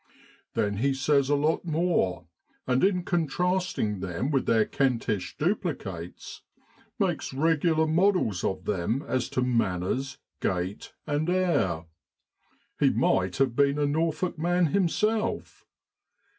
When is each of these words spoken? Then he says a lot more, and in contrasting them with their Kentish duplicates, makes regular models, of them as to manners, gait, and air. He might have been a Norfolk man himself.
Then 0.55 0.77
he 0.77 0.95
says 0.95 1.29
a 1.29 1.35
lot 1.35 1.63
more, 1.63 2.25
and 2.65 2.83
in 2.83 3.03
contrasting 3.05 3.99
them 3.99 4.31
with 4.31 4.47
their 4.47 4.65
Kentish 4.65 5.37
duplicates, 5.37 6.41
makes 6.97 7.35
regular 7.35 7.85
models, 7.85 8.43
of 8.43 8.65
them 8.65 9.03
as 9.07 9.29
to 9.29 9.43
manners, 9.43 10.17
gait, 10.39 10.91
and 11.05 11.29
air. 11.29 11.85
He 12.79 12.89
might 12.89 13.37
have 13.37 13.55
been 13.55 13.77
a 13.77 13.85
Norfolk 13.85 14.39
man 14.39 14.65
himself. 14.73 15.67